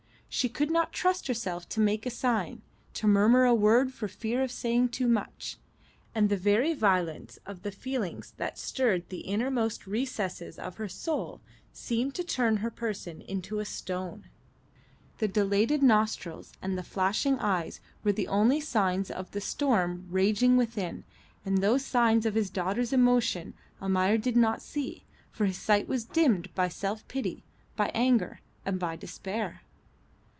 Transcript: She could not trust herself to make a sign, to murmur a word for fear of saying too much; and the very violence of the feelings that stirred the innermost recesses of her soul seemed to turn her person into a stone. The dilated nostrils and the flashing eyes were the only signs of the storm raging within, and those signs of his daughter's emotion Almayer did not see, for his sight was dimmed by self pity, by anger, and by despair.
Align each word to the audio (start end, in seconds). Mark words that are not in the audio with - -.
She 0.33 0.47
could 0.47 0.71
not 0.71 0.93
trust 0.93 1.27
herself 1.27 1.67
to 1.69 1.81
make 1.81 2.05
a 2.05 2.09
sign, 2.09 2.61
to 2.93 3.05
murmur 3.05 3.43
a 3.43 3.53
word 3.53 3.91
for 3.93 4.07
fear 4.07 4.41
of 4.41 4.49
saying 4.49 4.87
too 4.89 5.05
much; 5.05 5.57
and 6.15 6.29
the 6.29 6.37
very 6.37 6.73
violence 6.73 7.37
of 7.45 7.63
the 7.63 7.71
feelings 7.71 8.31
that 8.37 8.57
stirred 8.57 9.09
the 9.09 9.19
innermost 9.19 9.85
recesses 9.85 10.57
of 10.57 10.77
her 10.77 10.87
soul 10.87 11.41
seemed 11.73 12.15
to 12.15 12.23
turn 12.23 12.57
her 12.57 12.71
person 12.71 13.19
into 13.19 13.59
a 13.59 13.65
stone. 13.65 14.29
The 15.17 15.27
dilated 15.27 15.83
nostrils 15.83 16.53
and 16.61 16.77
the 16.77 16.81
flashing 16.81 17.37
eyes 17.39 17.81
were 18.01 18.13
the 18.13 18.29
only 18.29 18.61
signs 18.61 19.11
of 19.11 19.31
the 19.31 19.41
storm 19.41 20.07
raging 20.09 20.55
within, 20.55 21.03
and 21.43 21.57
those 21.57 21.83
signs 21.83 22.25
of 22.25 22.35
his 22.35 22.49
daughter's 22.49 22.93
emotion 22.93 23.53
Almayer 23.81 24.17
did 24.17 24.37
not 24.37 24.61
see, 24.61 25.03
for 25.29 25.45
his 25.45 25.57
sight 25.57 25.89
was 25.89 26.05
dimmed 26.05 26.55
by 26.55 26.69
self 26.69 27.05
pity, 27.09 27.43
by 27.75 27.91
anger, 27.93 28.39
and 28.65 28.79
by 28.79 28.95
despair. 28.95 29.63